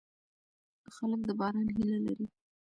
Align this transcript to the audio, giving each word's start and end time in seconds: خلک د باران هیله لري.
خلک 0.95 1.21
د 1.27 1.29
باران 1.39 1.67
هیله 1.75 1.97
لري. 2.05 2.25